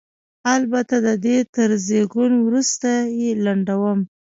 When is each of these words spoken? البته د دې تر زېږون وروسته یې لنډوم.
البته 0.55 0.95
د 1.07 1.09
دې 1.25 1.37
تر 1.55 1.69
زېږون 1.87 2.31
وروسته 2.45 2.89
یې 3.19 3.29
لنډوم. 3.45 3.99